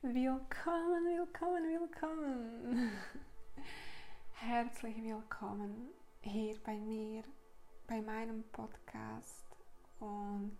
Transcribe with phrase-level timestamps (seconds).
[0.00, 2.92] Willkommen, willkommen, willkommen.
[4.34, 5.88] Herzlich willkommen
[6.20, 7.24] hier bei mir,
[7.88, 9.44] bei meinem Podcast
[9.98, 10.56] und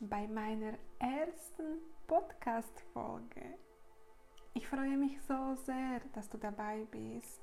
[0.00, 3.54] bei meiner ersten Podcast-Folge.
[4.52, 7.40] Ich freue mich so sehr, dass du dabei bist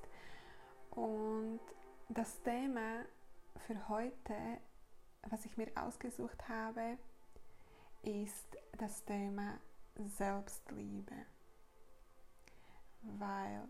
[0.92, 1.58] und
[2.08, 3.04] das Thema
[3.66, 4.36] für heute,
[5.28, 6.98] was ich mir ausgesucht habe,
[8.02, 9.58] ist das Thema
[9.96, 11.14] Selbstliebe,
[13.02, 13.68] weil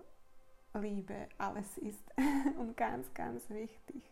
[0.74, 2.04] Liebe alles ist
[2.58, 4.02] und ganz, ganz wichtig.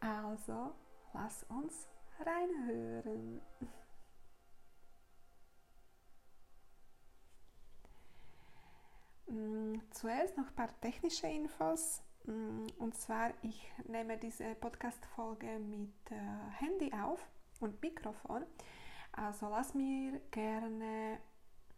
[0.00, 0.74] Also
[1.12, 1.88] lass uns
[2.20, 3.40] reinhören.
[9.26, 12.02] Mm, zuerst noch ein paar technische Infos.
[12.24, 16.16] Mm, und zwar, ich nehme diese Podcast-Folge mit äh,
[16.58, 17.26] Handy auf
[17.60, 18.44] und Mikrofon.
[19.12, 21.18] Also lass mir gerne,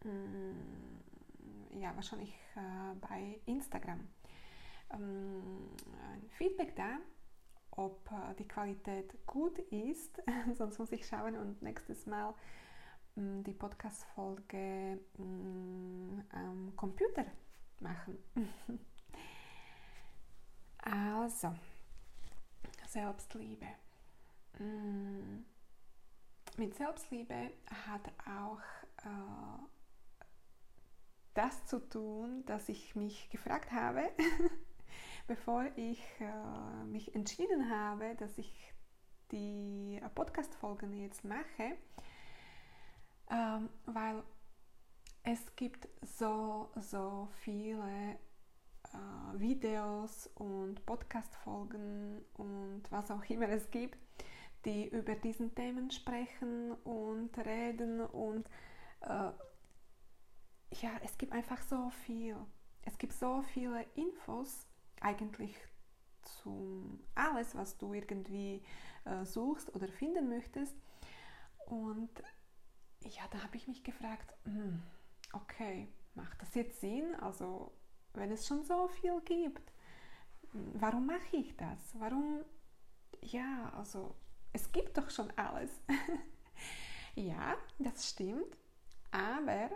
[0.04, 4.06] mm, ja, wahrscheinlich äh, bei Instagram
[4.90, 6.98] ein Feedback da,
[7.72, 10.22] ob äh, die Qualität gut ist.
[10.54, 12.34] Sonst muss ich schauen und nächstes Mal
[13.16, 17.26] mm, die Podcast-Folge mm, am Computer
[17.80, 18.18] machen.
[20.78, 21.52] also,
[22.86, 23.66] Selbstliebe.
[24.60, 25.53] Mm
[26.58, 27.50] mit Selbstliebe
[27.86, 28.60] hat auch
[29.04, 29.58] äh,
[31.34, 34.10] das zu tun, dass ich mich gefragt habe,
[35.26, 38.72] bevor ich äh, mich entschieden habe, dass ich
[39.32, 41.76] die Podcast-Folgen jetzt mache,
[43.30, 44.22] ähm, weil
[45.24, 48.18] es gibt so, so viele
[48.92, 53.98] äh, Videos und Podcast-Folgen und was auch immer es gibt,
[54.64, 58.46] die über diesen Themen sprechen und reden und
[59.00, 59.30] äh,
[60.80, 62.36] ja, es gibt einfach so viel.
[62.82, 64.66] Es gibt so viele Infos
[65.00, 65.56] eigentlich
[66.22, 68.62] zu alles, was du irgendwie
[69.04, 70.74] äh, suchst oder finden möchtest.
[71.66, 72.10] Und
[73.02, 74.82] ja, da habe ich mich gefragt, hm,
[75.32, 77.14] okay, macht das jetzt Sinn?
[77.16, 77.72] Also,
[78.14, 79.72] wenn es schon so viel gibt,
[80.52, 81.78] warum mache ich das?
[81.98, 82.44] Warum,
[83.20, 84.14] ja, also
[84.54, 85.70] es gibt doch schon alles.
[87.14, 88.56] ja, das stimmt,
[89.10, 89.70] aber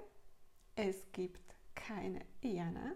[0.77, 2.94] es gibt keine Jana.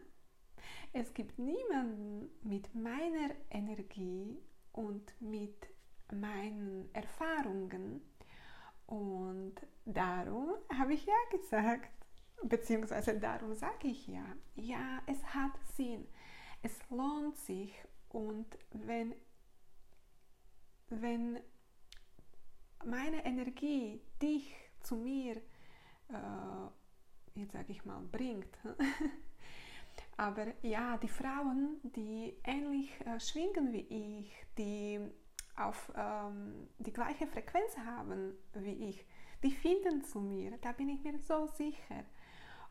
[0.93, 4.39] Es gibt niemanden mit meiner Energie
[4.73, 5.67] und mit
[6.13, 8.01] meinen Erfahrungen.
[8.87, 9.55] Und
[9.85, 11.91] darum habe ich ja gesagt,
[12.45, 16.07] beziehungsweise darum sage ich ja, ja, es hat Sinn,
[16.63, 17.75] es lohnt sich
[18.11, 19.15] und wenn,
[20.91, 21.41] wenn
[22.85, 26.69] meine Energie dich zu mir, äh,
[27.35, 28.59] jetzt sage ich mal, bringt.
[30.17, 35.01] Aber ja, die Frauen, die ähnlich äh, schwingen wie ich, die
[35.57, 39.05] auf ähm, die gleiche Frequenz haben wie ich,
[39.43, 42.05] die finden zu mir, da bin ich mir so sicher.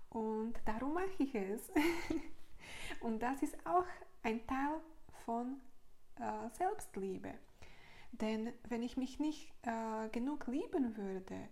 [0.10, 1.72] Und darum mache ich es.
[3.02, 3.86] Und das ist auch
[4.24, 4.80] ein Teil
[5.26, 5.62] von
[6.20, 7.34] äh, Selbstliebe.
[8.12, 11.48] Denn wenn ich mich nicht äh, genug lieben würde,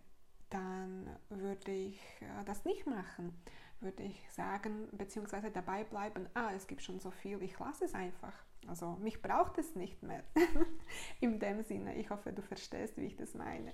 [0.50, 3.34] dann würde ich äh, das nicht machen.
[3.80, 7.94] Würde ich sagen, beziehungsweise dabei bleiben, ah, es gibt schon so viel, ich lasse es
[7.94, 8.34] einfach.
[8.68, 10.24] Also mich braucht es nicht mehr.
[11.22, 13.74] In dem Sinne, ich hoffe, du verstehst, wie ich das meine.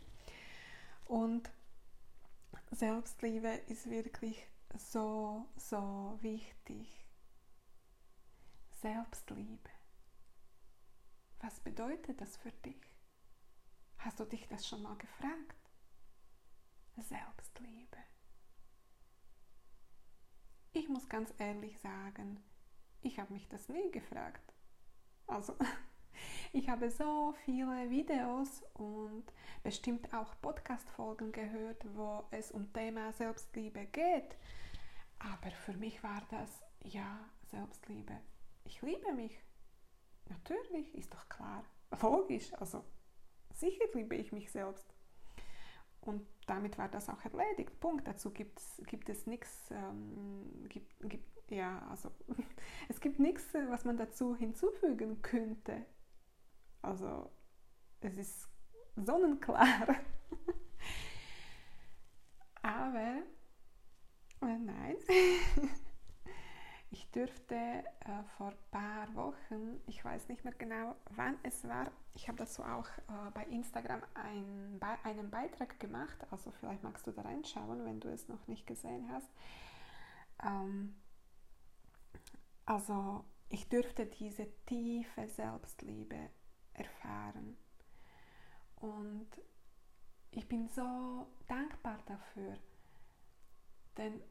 [1.05, 1.49] Und
[2.71, 7.05] Selbstliebe ist wirklich so, so wichtig.
[8.81, 9.74] Selbstliebe.
[11.39, 12.81] Was bedeutet das für dich?
[13.97, 15.71] Hast du dich das schon mal gefragt?
[16.97, 17.97] Selbstliebe.
[20.71, 22.43] Ich muss ganz ehrlich sagen,
[23.01, 24.53] ich habe mich das nie gefragt.
[25.27, 25.55] Also,
[26.53, 29.25] ich habe so viele Videos und
[29.63, 34.37] bestimmt auch Podcast-Folgen gehört, wo es um Thema Selbstliebe geht.
[35.19, 37.19] Aber für mich war das, ja,
[37.49, 38.19] Selbstliebe.
[38.65, 39.39] Ich liebe mich.
[40.29, 41.63] Natürlich, ist doch klar.
[42.01, 42.83] Logisch, also
[43.53, 44.93] sicher liebe ich mich selbst.
[46.01, 47.79] Und damit war das auch erledigt.
[47.79, 48.07] Punkt.
[48.07, 52.11] Dazu gibt's, gibt es nichts, ähm, gibt, gibt, ja, also
[52.89, 55.85] es gibt nichts, was man dazu hinzufügen könnte.
[56.81, 57.31] Also
[58.01, 58.49] es ist
[58.95, 59.65] sonnenklar.
[62.61, 63.21] Aber
[64.41, 64.97] äh, nein.
[66.95, 71.91] Ich dürfte äh, vor ein paar Wochen, ich weiß nicht mehr genau, wann es war,
[72.13, 77.05] ich habe dazu auch äh, bei Instagram ein, be einen Beitrag gemacht, also vielleicht magst
[77.05, 79.29] du da reinschauen, wenn du es noch nicht gesehen hast.
[80.41, 80.95] Ähm,
[82.65, 86.29] also ich dürfte diese tiefe Selbstliebe
[86.75, 87.57] erfahren.
[88.77, 89.27] Und
[90.31, 92.57] ich bin so dankbar dafür.
[93.97, 94.23] Denn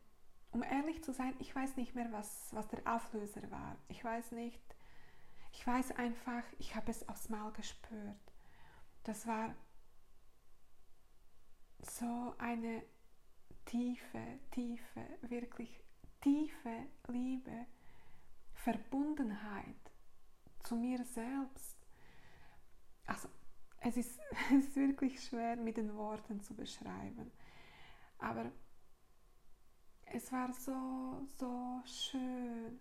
[0.54, 3.76] um ehrlich zu sein, ich weiß nicht mehr, was, was der Auslöser war.
[3.88, 4.62] Ich weiß nicht,
[5.52, 8.32] ich weiß einfach, ich habe es aufs Mal gespürt.
[9.02, 9.52] Das war
[11.80, 12.84] so eine
[13.66, 15.80] tiefe, tiefe, wirklich
[16.20, 17.66] tiefe Liebe,
[18.52, 19.92] Verbundenheit
[20.62, 21.76] zu mir selbst.
[23.06, 23.28] Also
[23.80, 24.20] es ist,
[24.50, 27.32] es ist wirklich schwer mit den Worten zu beschreiben.
[28.18, 28.52] Aber
[30.06, 32.80] es war so, so schön.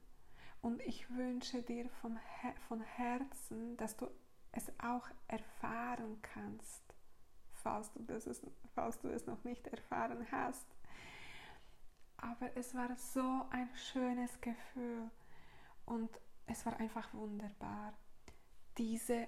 [0.62, 2.18] Und ich wünsche dir vom
[2.68, 4.08] von Herzen, dass du
[4.54, 6.84] es auch erfahren kannst,
[7.52, 8.30] falls du, das,
[8.74, 10.68] falls du es noch nicht erfahren hast.
[12.18, 15.10] Aber es war so ein schönes Gefühl
[15.86, 16.10] und
[16.46, 17.94] es war einfach wunderbar.
[18.78, 19.28] Diese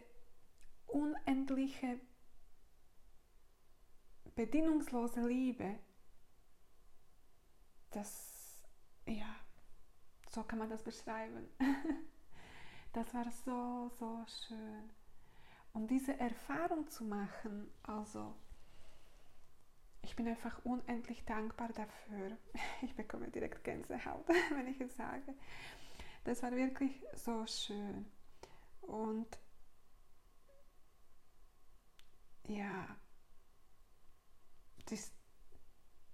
[0.87, 1.99] unendliche,
[4.35, 5.79] bedingungslose Liebe,
[7.95, 8.61] das,
[9.05, 9.35] ja,
[10.29, 11.47] so kann man das beschreiben.
[12.93, 14.89] das war so, so schön.
[15.73, 18.35] Und diese Erfahrung zu machen, also
[20.01, 22.37] ich bin einfach unendlich dankbar dafür.
[22.81, 25.33] Ich bekomme direkt Gänsehaut, wenn ich es sage.
[26.25, 28.05] Das war wirklich so schön.
[28.81, 29.39] Und
[32.47, 32.95] ja,
[34.85, 35.11] das,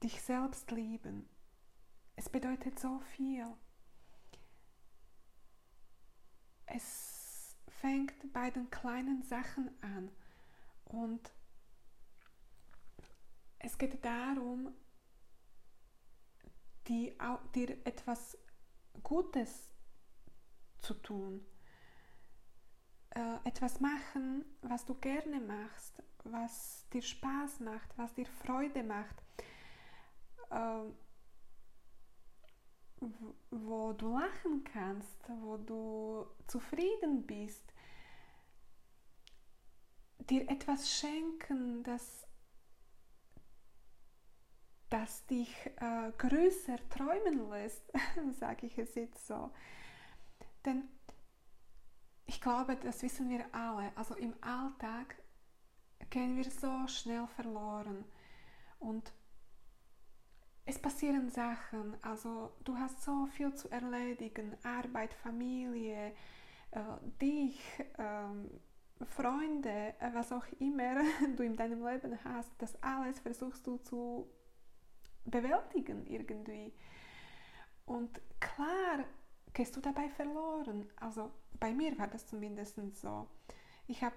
[0.02, 1.28] dich selbst lieben,
[2.22, 3.48] es bedeutet so viel.
[6.68, 10.12] Es fängt bei den kleinen Sachen an
[10.86, 11.32] und
[13.58, 14.72] es geht darum,
[16.88, 18.38] dir etwas
[19.02, 19.72] Gutes
[20.78, 21.44] zu tun.
[23.16, 29.16] Äh, etwas machen, was du gerne machst, was dir Spaß macht, was dir Freude macht,
[30.52, 30.84] äh,
[33.50, 37.64] wo du lachen kannst, wo du zufrieden bist,
[40.30, 42.28] dir etwas schenken, das,
[44.90, 47.84] das dich äh, größer träumen lässt,
[48.40, 49.52] sage ich es jetzt so.
[50.66, 50.88] Denn
[52.26, 53.92] ich glaube, das wissen wir alle.
[53.98, 55.16] Also im Alltag
[56.10, 58.06] gehen wir so schnell verloren.
[58.80, 59.12] Und
[60.66, 61.96] es passieren Sachen.
[62.02, 64.56] Also du hast so viel zu erledigen.
[64.64, 66.14] Arbeit, Familie,
[66.72, 66.80] äh,
[67.22, 67.60] dich,
[67.98, 71.02] äh, Freunde, was auch immer
[71.36, 72.52] du in deinem Leben hast.
[72.60, 74.28] Das alles versuchst du zu
[75.26, 76.74] bewältigen irgendwie.
[77.86, 79.06] Und klar
[79.54, 80.90] gehst du dabei verloren.
[80.98, 83.28] Also bei mir war das zumindest so.
[83.88, 84.16] Ich habe,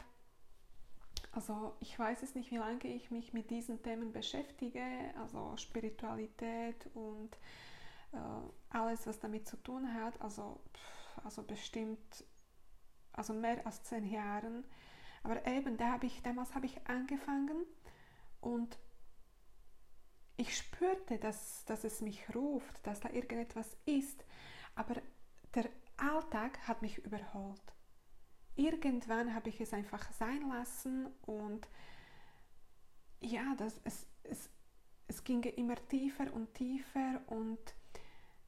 [1.35, 4.83] also ich weiß es nicht, wie lange ich mich mit diesen Themen beschäftige,
[5.19, 7.35] also Spiritualität und
[8.13, 8.17] äh,
[8.71, 10.61] alles, was damit zu tun hat, also,
[11.25, 12.25] also bestimmt,
[13.13, 14.65] also mehr als zehn Jahren.
[15.25, 17.65] Aber eben, da habe ich, damals habe ich angefangen
[18.41, 18.79] und
[20.37, 24.25] ich spürte, dass, dass es mich ruft, dass da irgendetwas ist.
[24.77, 24.95] Aber
[25.55, 27.74] der Alltag hat mich überholt.
[28.57, 31.69] Irgendwann habe ich es einfach sein lassen und
[33.21, 34.51] ja, das, es, es,
[35.09, 37.59] es ging immer tiefer und tiefer und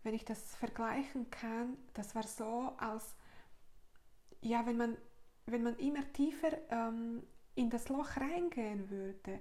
[0.03, 3.17] wenn ich das vergleichen kann, das war so, als
[4.41, 4.97] ja, wenn man,
[5.47, 7.25] wenn man immer tiefer ähm,
[7.57, 9.41] in das Loch reingehen würde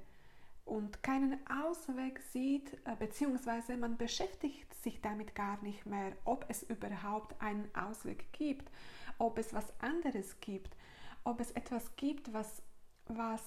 [0.64, 6.64] und keinen Ausweg sieht, äh, beziehungsweise man beschäftigt sich damit gar nicht mehr, ob es
[6.64, 8.72] überhaupt einen Ausweg gibt,
[9.18, 10.76] ob es was anderes gibt,
[11.24, 12.62] ob es etwas gibt, was,
[13.08, 13.42] was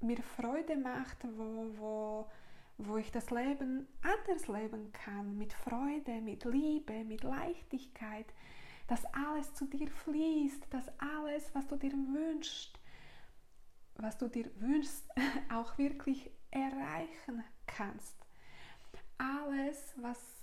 [0.00, 2.30] mir Freude macht, wo, wo,
[2.78, 8.26] wo ich das Leben anders leben kann, mit Freude, mit Liebe, mit Leichtigkeit,
[8.86, 12.78] dass alles zu dir fließt, dass alles, was du dir wünschst,
[13.96, 15.08] was du dir wünschst,
[15.54, 18.16] auch wirklich erreichen kannst.
[19.18, 20.39] Alles, was,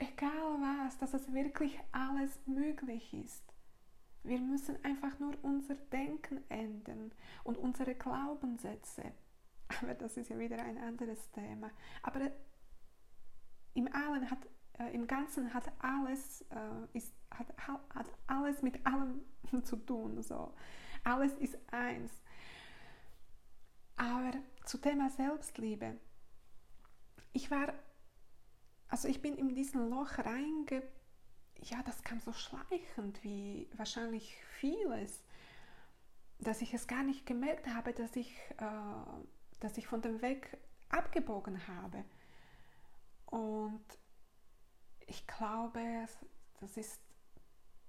[0.00, 3.44] egal was, dass es wirklich alles möglich ist.
[4.22, 7.12] Wir müssen einfach nur unser Denken ändern
[7.44, 9.12] und unsere Glaubenssätze.
[9.80, 11.70] Aber das ist ja wieder ein anderes Thema.
[12.02, 12.30] Aber
[13.74, 14.46] im Allen hat,
[14.78, 17.46] äh, im Ganzen hat alles, äh, ist, hat,
[17.94, 19.22] hat alles mit allem
[19.62, 20.22] zu tun.
[20.22, 20.54] So.
[21.04, 22.12] Alles ist eins.
[23.96, 24.32] Aber
[24.64, 25.98] zu Thema Selbstliebe.
[27.32, 27.72] Ich war
[28.90, 30.82] also ich bin in diesen Loch reinge,
[31.62, 35.22] ja, das kam so schleichend wie wahrscheinlich vieles,
[36.38, 39.22] dass ich es gar nicht gemerkt habe, dass ich, äh,
[39.60, 42.04] dass ich von dem Weg abgebogen habe.
[43.26, 43.84] Und
[45.06, 46.08] ich glaube,
[46.60, 47.00] das ist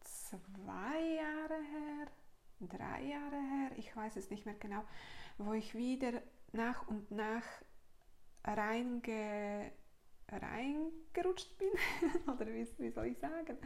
[0.02, 2.08] zwei Jahre her,
[2.60, 4.84] drei Jahre her, ich weiß es nicht mehr genau,
[5.38, 7.44] wo ich wieder nach und nach
[8.44, 9.72] reinge,
[10.32, 11.70] reingerutscht bin,
[12.28, 13.58] oder wie, wie soll ich sagen,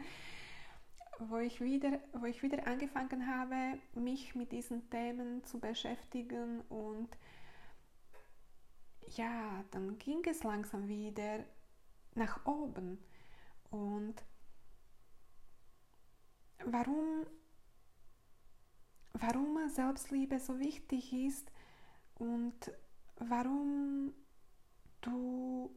[1.18, 7.08] wo ich, wieder, wo ich wieder angefangen habe, mich mit diesen Themen zu beschäftigen und
[9.14, 11.44] ja, dann ging es langsam wieder
[12.14, 12.98] nach oben.
[13.70, 14.14] Und
[16.64, 17.26] warum,
[19.12, 21.50] warum Selbstliebe so wichtig ist
[22.14, 22.72] und
[23.18, 24.12] warum
[25.00, 25.70] du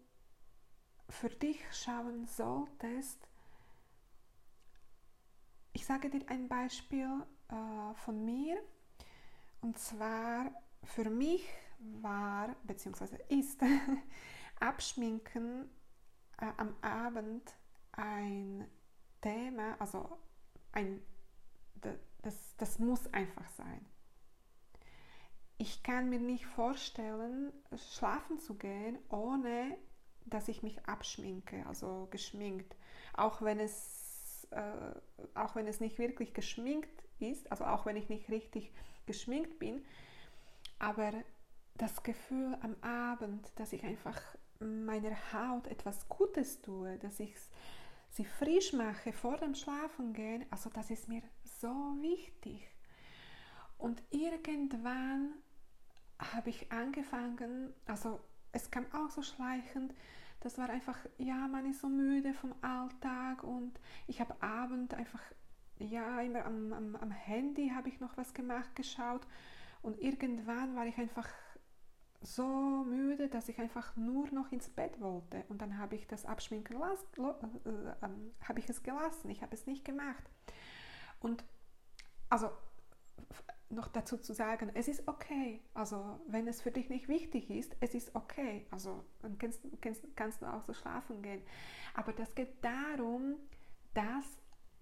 [1.10, 3.28] für dich schauen solltest.
[5.74, 8.62] Ich sage dir ein Beispiel äh, von mir.
[9.62, 10.52] Und zwar
[10.84, 11.46] für mich
[12.02, 13.18] war bzw.
[13.30, 13.62] ist
[14.60, 15.70] Abschminken
[16.38, 17.56] äh, am Abend
[17.94, 18.68] ein
[19.22, 20.18] Thema, also
[20.72, 21.02] ein,
[22.22, 23.86] das, das muss einfach sein.
[25.58, 29.78] Ich kann mir nicht vorstellen, schlafen zu gehen, ohne
[30.30, 32.76] dass ich mich abschminke, also geschminkt.
[33.14, 34.94] Auch wenn es, äh,
[35.36, 38.72] auch wenn es nicht wirklich geschminkt ist, also auch wenn ich nicht richtig
[39.06, 39.84] geschminkt bin,
[40.78, 41.12] aber
[41.76, 44.22] das Gefühl am Abend, dass ich einfach
[44.60, 47.34] meiner Haut etwas Gutes tue, dass ich
[48.10, 51.70] sie frisch mache vor dem Schlafengehen, also das ist mir so
[52.02, 52.68] wichtig.
[53.78, 55.34] Und irgendwann
[56.20, 58.20] habe ich angefangen, also
[58.52, 59.94] es kam auch so schleichend,
[60.42, 65.22] das war einfach, ja, man ist so müde vom Alltag und ich habe Abend einfach,
[65.80, 69.28] ja, immer am, am, am Handy habe ich noch was gemacht, geschaut
[69.82, 71.28] und irgendwann war ich einfach
[72.22, 75.46] so müde, dass ich einfach nur noch ins Bett wollte.
[75.48, 78.10] Und dann habe ich das Abschminken las, äh, äh,
[78.44, 79.30] habe ich es gelassen.
[79.30, 80.24] Ich habe es nicht gemacht.
[81.22, 81.44] Und
[82.30, 82.50] also
[83.70, 85.62] noch dazu zu sagen, es ist okay.
[85.74, 88.66] Also wenn es für dich nicht wichtig ist, es ist okay.
[88.72, 91.42] Also dann kannst, kannst, kannst du auch so schlafen gehen.
[91.94, 93.36] Aber das geht darum,
[93.94, 94.26] dass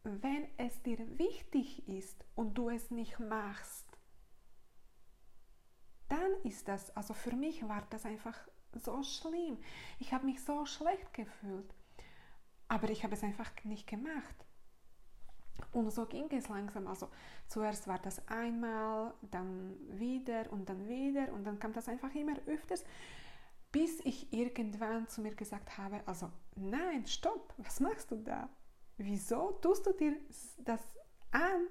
[0.04, 3.86] wenn es dir wichtig ist und du es nicht machst,
[6.08, 8.38] dann ist das, also für mich war das einfach
[8.74, 9.58] so schlimm.
[10.00, 11.74] Ich habe mich so schlecht gefühlt.
[12.70, 14.47] Aber ich habe es einfach nicht gemacht.
[15.72, 16.88] Und so ging es langsam.
[16.88, 17.10] Also
[17.48, 22.36] zuerst war das einmal, dann wieder und dann wieder und dann kam das einfach immer
[22.46, 22.84] öfters,
[23.72, 28.50] bis ich irgendwann zu mir gesagt habe, also nein, stopp, was machst du da?
[28.98, 30.16] Wieso tust du dir
[30.60, 30.82] das
[31.32, 31.68] an,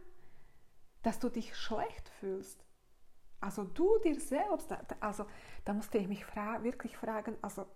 [1.03, 2.65] dass du dich schlecht fühlst?
[3.41, 5.27] Also du dir selbst, also
[5.65, 7.67] da musste ich mich fra wirklich fragen, also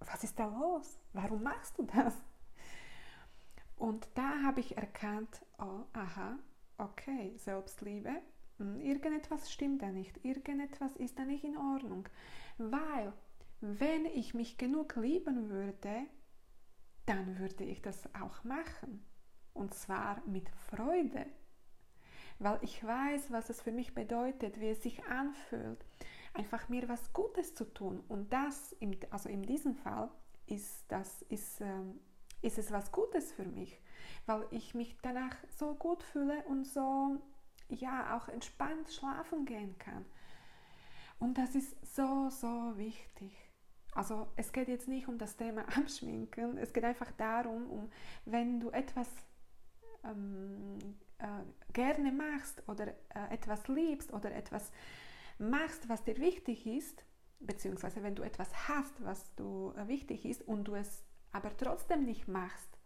[0.00, 0.98] was ist da los?
[1.12, 2.14] Warum machst du das?
[3.76, 6.38] Und da habe ich erkannt, oh, aha,
[6.78, 8.22] okay, Selbstliebe,
[8.58, 12.08] hm, irgendetwas stimmt da nicht, irgendetwas ist da nicht in Ordnung.
[12.58, 13.12] Weil,
[13.60, 16.06] wenn ich mich genug lieben würde,
[17.04, 19.04] dann würde ich das auch machen.
[19.52, 21.26] Und zwar mit Freude.
[22.38, 25.84] Weil ich weiß, was es für mich bedeutet, wie es sich anfühlt,
[26.34, 28.00] einfach mir was Gutes zu tun.
[28.08, 28.76] Und das,
[29.10, 30.10] also in diesem Fall,
[30.46, 31.98] ist, das, ist ähm,
[32.46, 33.80] ist es was Gutes für mich,
[34.26, 37.20] weil ich mich danach so gut fühle und so
[37.68, 40.04] ja auch entspannt schlafen gehen kann.
[41.18, 43.36] Und das ist so, so wichtig.
[43.92, 47.90] Also es geht jetzt nicht um das Thema Abschminken, es geht einfach darum, um
[48.26, 49.08] wenn du etwas
[50.04, 50.78] ähm,
[51.18, 54.70] äh, gerne machst oder äh, etwas liebst oder etwas
[55.38, 57.04] machst, was dir wichtig ist,
[57.40, 62.04] beziehungsweise wenn du etwas hast, was du äh, wichtig ist und du es aber trotzdem
[62.04, 62.78] nicht machst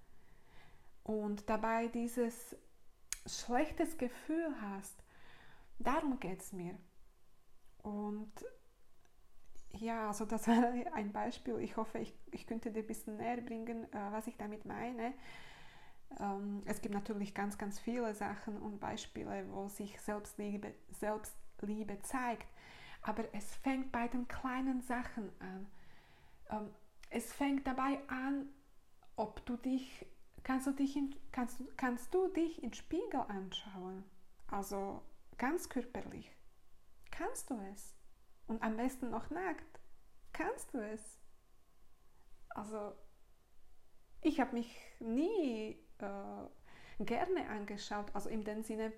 [1.04, 2.56] und dabei dieses
[3.26, 5.02] schlechtes Gefühl hast,
[5.78, 6.76] darum geht es mir.
[7.82, 8.32] Und
[9.72, 11.58] ja, also das war ein Beispiel.
[11.60, 15.14] Ich hoffe, ich, ich könnte dir ein bisschen näher bringen, äh, was ich damit meine.
[16.18, 22.46] Ähm, es gibt natürlich ganz, ganz viele Sachen und Beispiele, wo sich Selbstliebe, Selbstliebe zeigt.
[23.02, 25.66] Aber es fängt bei den kleinen Sachen an.
[27.10, 28.48] Es fängt dabei an,
[29.16, 30.06] ob du dich,
[30.44, 34.04] kannst du dich, in, kannst, kannst du dich im Spiegel anschauen,
[34.48, 35.02] also
[35.38, 36.30] ganz körperlich.
[37.10, 37.94] Kannst du es?
[38.46, 39.80] Und am besten noch nackt.
[40.32, 41.18] Kannst du es?
[42.50, 42.94] Also
[44.22, 48.92] Ich habe mich nie äh, gerne angeschaut, also in dem Sinne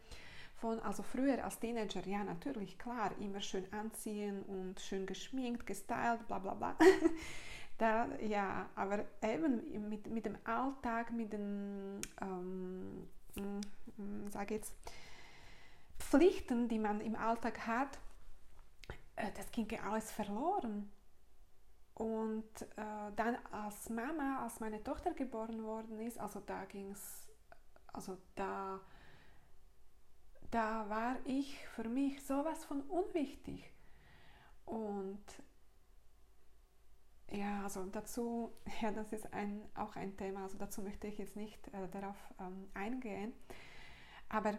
[0.56, 6.26] von, also früher als Teenager, ja natürlich, klar, immer schön anziehen und schön geschminkt, gestylt,
[6.26, 6.76] bla bla bla.
[7.78, 14.74] da, ja, aber eben mit, mit dem Alltag, mit den, ähm, mm, sag jetzt,
[15.98, 17.98] Pflichten, die man im Alltag hat,
[19.16, 20.90] äh, das ging alles verloren.
[21.94, 27.28] Und äh, dann als Mama, als meine Tochter geboren worden ist, also da ging es,
[27.92, 28.80] also da,
[30.50, 33.70] da war ich für mich sowas von unwichtig.
[34.64, 35.22] Und
[37.32, 41.36] ja, also dazu, ja, das ist ein, auch ein Thema, also dazu möchte ich jetzt
[41.36, 43.32] nicht äh, darauf ähm, eingehen.
[44.28, 44.56] Aber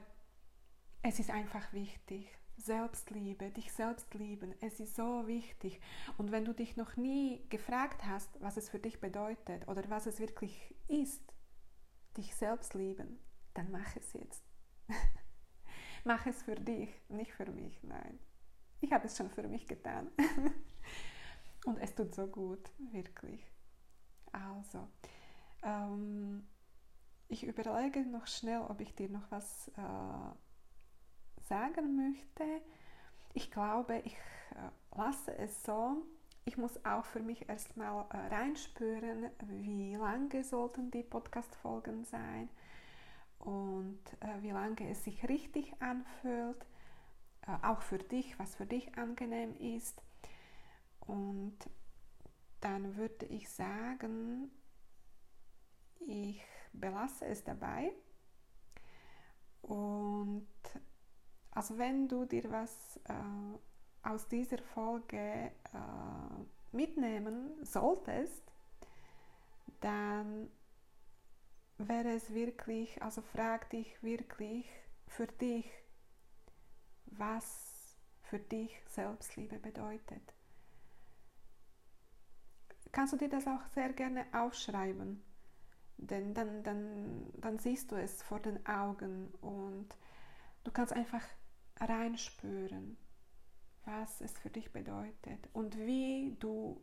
[1.02, 2.28] es ist einfach wichtig,
[2.58, 5.82] Selbstliebe, dich selbst lieben, es ist so wichtig.
[6.18, 10.06] Und wenn du dich noch nie gefragt hast, was es für dich bedeutet oder was
[10.06, 11.22] es wirklich ist,
[12.16, 13.20] dich selbst lieben,
[13.54, 14.44] dann mach es jetzt.
[16.04, 18.20] mach es für dich, nicht für mich, nein.
[18.82, 20.12] Ich habe es schon für mich getan.
[21.66, 23.50] Und es tut so gut, wirklich.
[24.32, 24.88] Also,
[25.64, 26.46] ähm,
[27.30, 32.62] ich überlege noch schnell, ob ich dir noch was äh, sagen möchte.
[33.34, 36.04] Ich glaube, ich äh, lasse es so.
[36.46, 42.50] Ich muss auch für mich erstmal äh, reinspüren, wie lange sollten die Podcast-Folgen sein
[43.40, 46.66] und äh, wie lange es sich richtig anfühlt.
[47.62, 50.02] auch für dich, was für dich angenehm ist.
[51.06, 51.58] Und
[52.62, 54.52] dann würde ich sagen,
[56.00, 56.42] ich
[56.74, 57.94] belasse es dabei
[59.64, 60.48] und
[61.52, 68.44] also wenn du dir was äh, aus dieser Folge äh, mitnehmen solltest,
[69.80, 70.50] dann
[71.78, 74.68] wäre es wirklich, also frag dich wirklich
[75.08, 75.70] für dich,
[77.06, 80.34] was für dich Selbstliebe bedeutet.
[82.94, 85.24] Kannst du dir das auch sehr gerne aufschreiben,
[85.98, 89.88] denn dann, dann, dann siehst du es vor den Augen und
[90.64, 91.24] du kannst einfach
[91.80, 92.96] reinspüren,
[93.86, 96.80] was es für dich bedeutet und wie du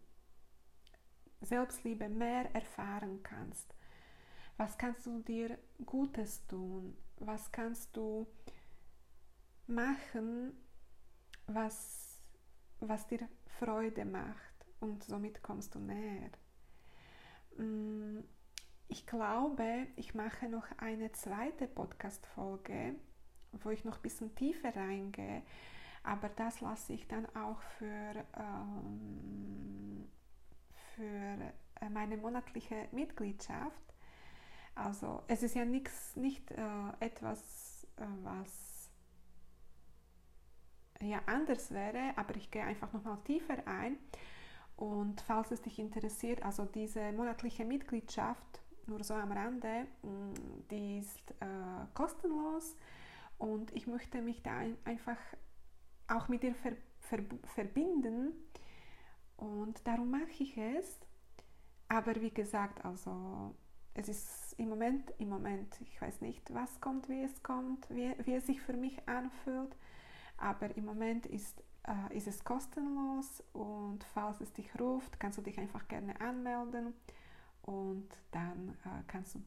[1.42, 3.72] Selbstliebe mehr erfahren kannst.
[4.56, 6.96] Was kannst du dir Gutes tun?
[7.18, 8.26] Was kannst du
[9.68, 10.58] machen,
[11.46, 12.18] was,
[12.80, 13.28] was dir
[13.60, 14.49] Freude macht?
[14.80, 16.30] Und somit kommst du näher.
[17.56, 18.20] Mm,
[18.88, 22.96] ich glaube, ich mache noch eine zweite Podcast-Folge
[23.52, 25.42] wo ich noch ein bisschen tiefer reingehe.
[26.02, 30.08] Aber das lasse ich dann auch für, ähm,
[30.94, 33.82] für äh, meine monatliche Mitgliedschaft.
[34.74, 38.90] Also es ist ja nix, nicht äh, etwas, äh, was
[41.02, 43.98] ja anders wäre, aber ich gehe einfach nochmal tiefer ein.
[44.80, 51.00] Und falls es dich interessiert, also diese monatliche Mitgliedschaft, nur so am Rande, mm, die
[51.00, 52.76] ist äh, kostenlos
[53.36, 55.18] und ich möchte mich da einfach
[56.08, 58.32] auch mit dir ver, ver, verbinden.
[59.36, 60.98] Und darum mache ich es.
[61.88, 63.54] Aber wie gesagt, also
[63.92, 68.14] es ist im Moment, im Moment, ich weiß nicht, was kommt, wie es kommt, wie,
[68.24, 69.76] wie es sich für mich anfühlt.
[70.38, 75.42] Aber im Moment ist, äh, ist es kostenlos und falls es dich ruft, kannst du
[75.42, 76.94] dich einfach gerne anmelden
[77.62, 79.42] und dann äh, kannst du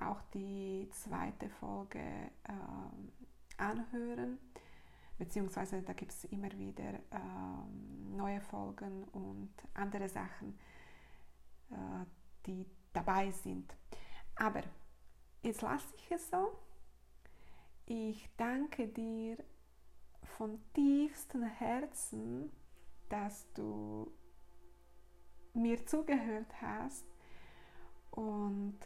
[0.00, 4.38] auch die zweite Folge äh, anhören.
[5.18, 10.58] Beziehungsweise da gibt es immer wieder äh, neue Folgen und andere Sachen,
[11.70, 12.06] äh,
[12.46, 13.74] die dabei sind.
[14.36, 14.62] Aber
[15.42, 16.58] jetzt lasse ich es so.
[17.84, 19.36] Ich danke dir
[20.36, 22.50] von tiefstem Herzen,
[23.08, 24.12] dass du
[25.54, 27.04] mir zugehört hast
[28.10, 28.78] und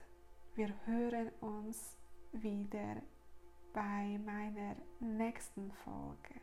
[0.54, 1.96] wir hören uns
[2.32, 3.02] wieder
[3.72, 6.40] bei meiner nächsten Folge.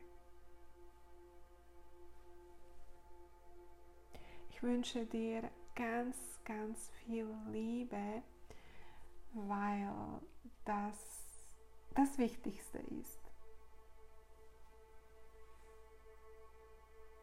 [4.49, 8.21] Ich wünsche dir ganz, ganz viel Liebe,
[9.33, 10.21] weil
[10.65, 11.21] das
[11.95, 13.20] das Wichtigste ist.